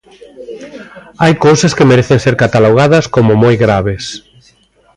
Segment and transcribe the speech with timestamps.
[1.21, 4.03] Hai cousas que merecen ser catalogadas como moi graves.